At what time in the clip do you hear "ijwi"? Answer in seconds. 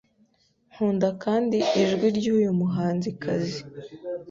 1.81-2.07